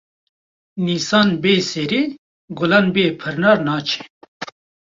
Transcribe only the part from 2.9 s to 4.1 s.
bê pirnar naçe